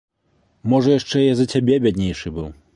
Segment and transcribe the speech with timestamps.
[0.73, 2.53] Можа яшчэ я за цябе бяднейшы быў!